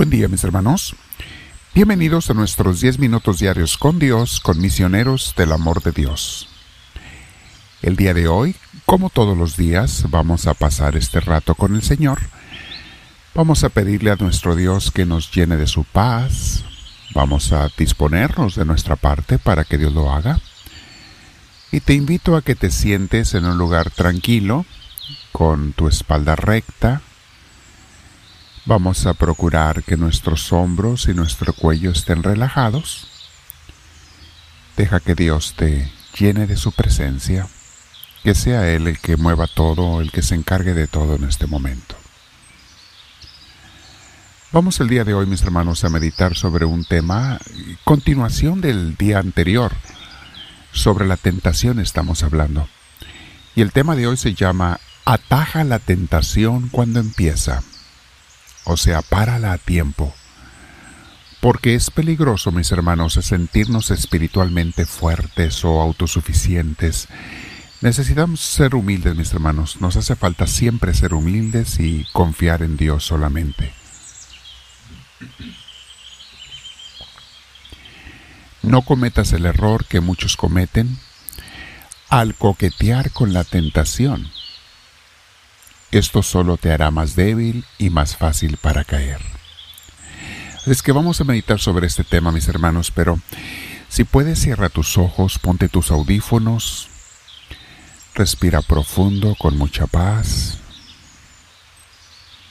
[0.00, 0.96] Buen día mis hermanos.
[1.74, 6.48] Bienvenidos a nuestros 10 minutos diarios con Dios, con misioneros del amor de Dios.
[7.82, 8.56] El día de hoy,
[8.86, 12.18] como todos los días, vamos a pasar este rato con el Señor.
[13.34, 16.64] Vamos a pedirle a nuestro Dios que nos llene de su paz.
[17.14, 20.40] Vamos a disponernos de nuestra parte para que Dios lo haga.
[21.72, 24.64] Y te invito a que te sientes en un lugar tranquilo,
[25.30, 27.02] con tu espalda recta,
[28.66, 33.08] Vamos a procurar que nuestros hombros y nuestro cuello estén relajados.
[34.76, 37.48] Deja que Dios te llene de su presencia,
[38.22, 41.46] que sea Él el que mueva todo, el que se encargue de todo en este
[41.46, 41.96] momento.
[44.52, 47.38] Vamos el día de hoy, mis hermanos, a meditar sobre un tema,
[47.84, 49.72] continuación del día anterior,
[50.72, 52.68] sobre la tentación estamos hablando.
[53.54, 57.62] Y el tema de hoy se llama Ataja la tentación cuando empieza
[58.70, 60.14] o sea, párala a tiempo.
[61.40, 67.08] Porque es peligroso, mis hermanos, sentirnos espiritualmente fuertes o autosuficientes.
[67.80, 69.80] Necesitamos ser humildes, mis hermanos.
[69.80, 73.72] Nos hace falta siempre ser humildes y confiar en Dios solamente.
[78.62, 80.98] No cometas el error que muchos cometen
[82.08, 84.30] al coquetear con la tentación
[85.90, 89.20] esto solo te hará más débil y más fácil para caer.
[90.66, 93.18] Es que vamos a meditar sobre este tema, mis hermanos, pero
[93.88, 96.88] si puedes cierra tus ojos, ponte tus audífonos,
[98.14, 100.58] respira profundo con mucha paz,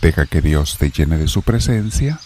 [0.00, 2.18] deja que Dios te llene de su presencia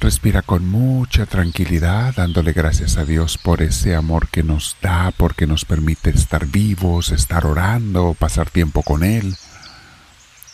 [0.00, 5.46] Respira con mucha tranquilidad, dándole gracias a Dios por ese amor que nos da, porque
[5.46, 9.34] nos permite estar vivos, estar orando, pasar tiempo con Él.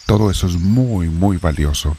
[0.07, 1.97] Todo eso es muy, muy valioso.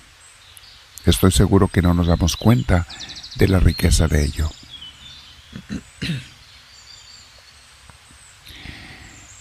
[1.06, 2.88] Estoy seguro que no nos damos cuenta
[3.36, 4.50] de la riqueza de ello.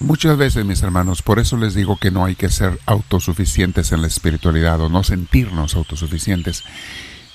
[0.01, 4.03] Muchas veces, mis hermanos, por eso les digo que no hay que ser autosuficientes en
[4.03, 6.65] la espiritualidad o no sentirnos autosuficientes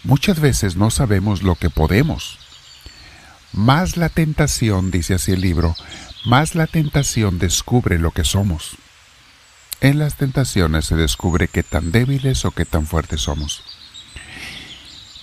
[0.08, 2.40] Muchas veces no sabemos lo que podemos.
[3.52, 5.76] Más la tentación, dice así el libro,
[6.26, 8.78] más la tentación descubre lo que somos.
[9.82, 13.66] En las tentaciones se descubre qué tan débiles o qué tan fuertes somos.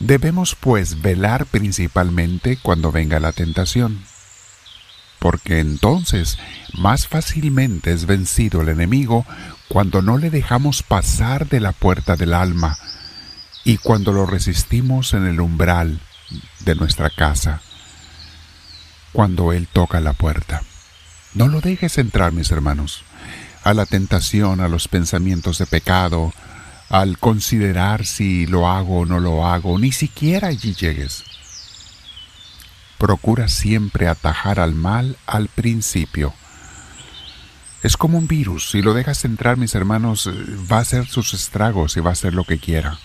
[0.01, 4.05] Debemos pues velar principalmente cuando venga la tentación,
[5.19, 6.37] porque entonces
[6.75, 9.25] más fácilmente es vencido el enemigo
[9.69, 12.77] cuando no le dejamos pasar de la puerta del alma,
[13.65, 15.99] y cuando lo resistimos en el umbral
[16.61, 17.63] de nuestra casa,
[19.13, 20.63] cuando Él toca la puerta.
[21.33, 23.05] No lo dejes entrar, mis hermanos,
[23.65, 26.33] a la tentación, a los pensamientos de pecado,
[26.91, 31.25] al considerar si lo hago o no lo hago, ni siquiera allí llegues.
[32.99, 36.35] Procura siempre atajar al mal al principio.
[37.83, 40.31] Es como un virus, si lo dejas entrar, mis hermanos,
[40.71, 42.99] va a hacer sus estragos y va a hacer lo que quiera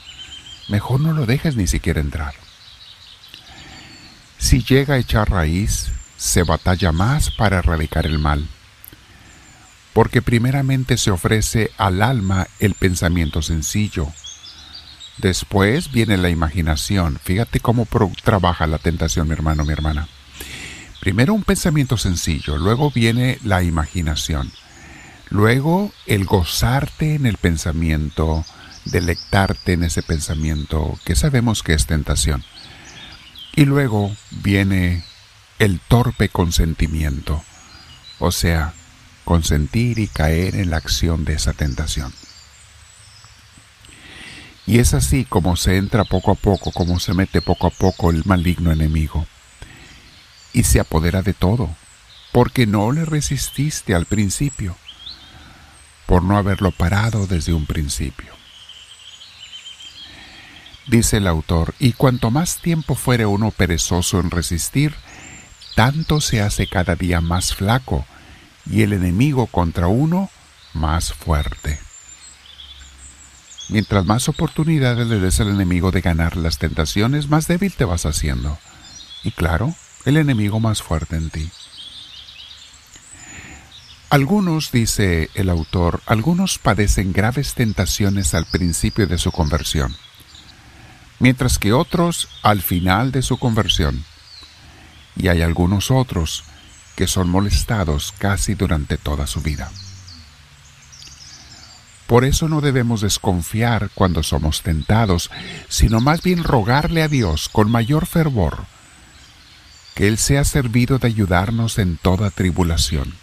[0.70, 2.34] mejor no lo dejes ni siquiera entrar.
[4.38, 8.48] Si llega a echar raíz, se batalla más para erradicar el mal,
[9.94, 14.08] porque primeramente se ofrece al alma el pensamiento sencillo.
[15.18, 17.20] Después viene la imaginación.
[17.22, 17.86] Fíjate cómo
[18.24, 20.08] trabaja la tentación, mi hermano, mi hermana.
[21.02, 24.52] Primero un pensamiento sencillo, luego viene la imaginación,
[25.30, 28.46] luego el gozarte en el pensamiento,
[28.86, 32.44] delectarte en ese pensamiento que sabemos que es tentación.
[33.56, 35.04] Y luego viene
[35.60, 37.44] el torpe consentimiento,
[38.20, 38.74] o sea,
[39.26, 42.14] consentir y caer en la acción de esa tentación.
[44.66, 48.12] Y es así como se entra poco a poco, como se mete poco a poco
[48.12, 49.26] el maligno enemigo.
[50.54, 51.76] Y se apodera de todo,
[52.32, 54.76] porque no le resististe al principio,
[56.06, 58.39] por no haberlo parado desde un principio
[60.90, 64.96] dice el autor, y cuanto más tiempo fuere uno perezoso en resistir,
[65.76, 68.06] tanto se hace cada día más flaco,
[68.66, 70.30] y el enemigo contra uno
[70.74, 71.80] más fuerte.
[73.70, 78.06] Mientras más oportunidades le des al enemigo de ganar las tentaciones, más débil te vas
[78.08, 78.58] haciendo.
[79.24, 79.76] Y claro,
[80.06, 81.50] el enemigo más fuerte en ti.
[84.10, 89.96] Algunos, dice el autor, algunos padecen graves tentaciones al principio de su conversión
[91.20, 94.04] mientras que otros al final de su conversión.
[95.16, 96.44] Y hay algunos otros
[96.96, 99.72] que son molestados casi durante toda su vida.
[102.08, 105.30] Por eso no debemos desconfiar cuando somos tentados,
[105.68, 108.66] sino más bien rogarle a Dios con mayor fervor
[110.00, 113.16] que Él sea servido de ayudarnos en toda tribulación.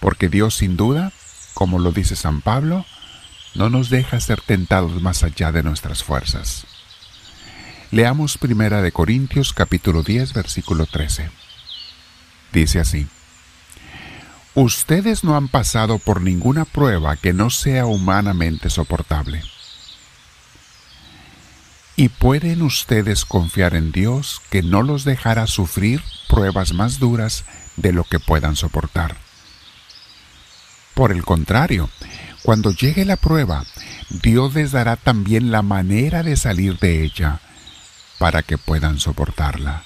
[0.00, 1.12] Porque Dios sin duda,
[1.54, 2.84] como lo dice San Pablo,
[3.54, 6.66] no nos deja ser tentados más allá de nuestras fuerzas.
[7.90, 11.30] Leamos Primera de Corintios capítulo 10 versículo 13.
[12.52, 13.06] Dice así:
[14.54, 19.42] Ustedes no han pasado por ninguna prueba que no sea humanamente soportable.
[21.96, 27.44] Y pueden ustedes confiar en Dios que no los dejará sufrir pruebas más duras
[27.76, 29.16] de lo que puedan soportar.
[30.94, 31.88] Por el contrario,
[32.48, 33.66] cuando llegue la prueba,
[34.08, 37.40] Dios les dará también la manera de salir de ella
[38.18, 39.82] para que puedan soportarla.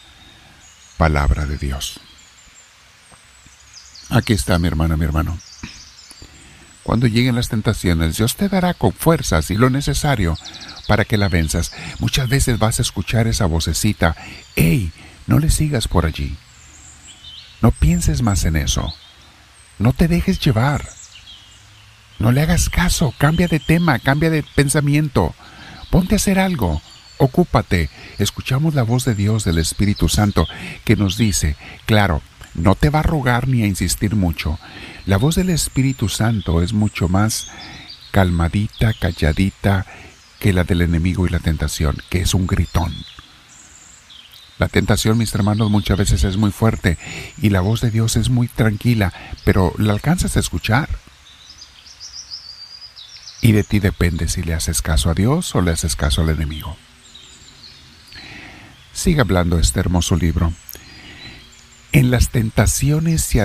[0.96, 1.98] Palabra de Dios.
[4.10, 5.36] Aquí está mi hermana, mi hermano.
[6.84, 10.38] Cuando lleguen las tentaciones, Dios te dará con fuerzas y lo necesario
[10.86, 11.72] para que la venzas.
[11.98, 14.14] Muchas veces vas a escuchar esa vocecita,
[14.54, 14.92] ¡Ey!
[15.26, 16.36] No le sigas por allí.
[17.60, 18.94] No pienses más en eso.
[19.80, 21.01] No te dejes llevar.
[22.22, 23.12] No le hagas caso.
[23.18, 25.34] Cambia de tema, cambia de pensamiento.
[25.90, 26.80] Ponte a hacer algo.
[27.18, 27.90] Ocúpate.
[28.16, 30.46] Escuchamos la voz de Dios, del Espíritu Santo,
[30.84, 32.22] que nos dice, claro,
[32.54, 34.60] no te va a rogar ni a insistir mucho.
[35.04, 37.48] La voz del Espíritu Santo es mucho más
[38.12, 39.84] calmadita, calladita
[40.38, 42.94] que la del enemigo y la tentación, que es un gritón.
[44.60, 46.98] La tentación, mis hermanos, muchas veces es muy fuerte
[47.40, 49.12] y la voz de Dios es muy tranquila,
[49.44, 50.88] pero la alcanzas a escuchar.
[53.42, 56.30] Y de ti depende si le haces caso a Dios o le haces caso al
[56.30, 56.76] enemigo.
[58.92, 60.52] Sigue hablando este hermoso libro.
[61.90, 63.40] En las tentaciones y,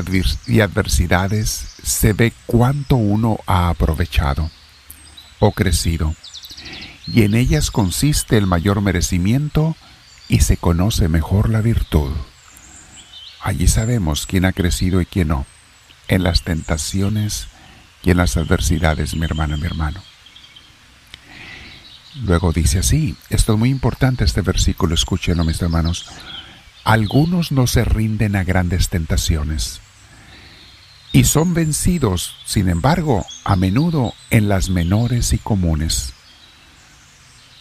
[0.61, 4.51] adversidades se ve cuánto uno ha aprovechado
[5.39, 6.15] o crecido,
[7.07, 9.75] y en ellas consiste el mayor merecimiento
[10.29, 12.11] y se conoce mejor la virtud.
[13.41, 15.45] Allí sabemos quién ha crecido y quién no,
[16.07, 17.47] en las tentaciones
[18.07, 20.01] y en las adversidades, mi hermano, mi hermano.
[22.23, 26.05] Luego dice así, esto es muy importante este versículo, escúchenlo mis hermanos,
[26.85, 29.81] algunos no se rinden a grandes tentaciones
[31.11, 36.13] y son vencidos, sin embargo, a menudo en las menores y comunes,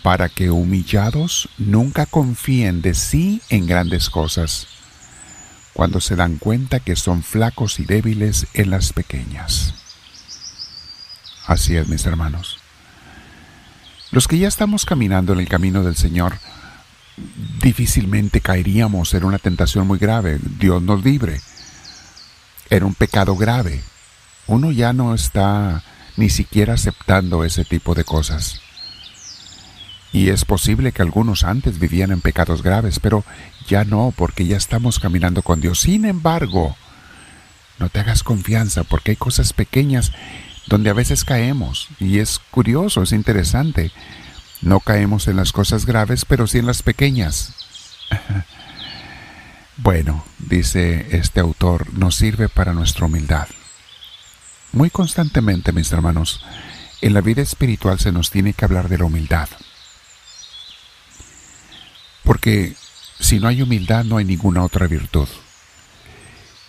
[0.05, 4.69] para que humillados nunca confíen de sí en grandes cosas,
[5.73, 9.86] cuando se dan cuenta que son flacos y débiles en las pequeñas.
[11.47, 12.59] Así es, mis hermanos.
[14.11, 16.39] Los que ya estamos caminando en el camino del Señor,
[17.63, 20.39] difícilmente caeríamos en una tentación muy grave.
[20.59, 21.41] Dios nos libre.
[22.69, 23.83] Era un pecado grave.
[24.47, 25.83] Uno ya no está
[26.17, 28.61] ni siquiera aceptando ese tipo de cosas.
[30.13, 33.25] Y es posible que algunos antes vivían en pecados graves, pero
[33.69, 35.81] ya no, porque ya estamos caminando con Dios.
[35.81, 36.77] Sin embargo,
[37.79, 40.13] no te hagas confianza, porque hay cosas pequeñas
[40.67, 41.89] donde a veces caemos.
[41.99, 43.93] Y es curioso, es interesante.
[44.63, 47.55] No caemos en las cosas graves, pero sí en las pequeñas.
[49.77, 53.49] bueno, dice este autor, nos sirve para nuestra humildad.
[54.73, 56.45] Muy constantemente, mis hermanos,
[57.01, 59.49] en la vida espiritual se nos tiene que hablar de la humildad.
[62.25, 62.75] Porque
[63.21, 65.29] si no hay humildad no hay ninguna otra virtud.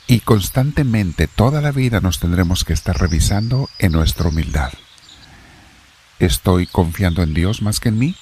[0.08, 4.72] Y constantemente toda la vida nos tendremos que estar revisando en nuestra humildad.
[6.20, 8.16] ¿Estoy confiando en Dios más que en mí?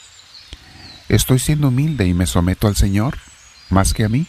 [1.10, 3.20] ¿Estoy siendo humilde y me someto al Señor
[3.70, 4.26] más que a mí?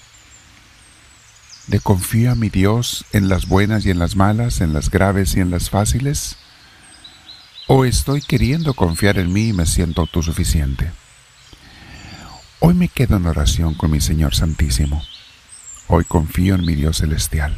[1.69, 5.35] ¿Le confío a mi Dios en las buenas y en las malas, en las graves
[5.35, 6.37] y en las fáciles?
[7.67, 10.93] ¿O estoy queriendo confiar en mí y me siento autosuficiente?
[12.61, 15.03] Hoy me quedo en oración con mi Señor Santísimo.
[15.89, 17.57] Hoy confío en mi Dios Celestial.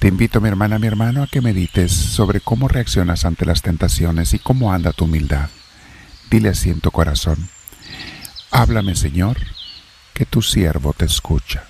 [0.00, 4.34] Te invito, mi hermana, mi hermano, a que medites sobre cómo reaccionas ante las tentaciones
[4.34, 5.48] y cómo anda tu humildad.
[6.28, 7.48] Dile así en tu corazón,
[8.50, 9.36] háblame, Señor,
[10.12, 11.69] que tu siervo te escucha.